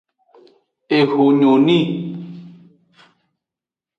Eho 0.97 1.21
nyo 1.39 1.53
ni. 1.65 1.79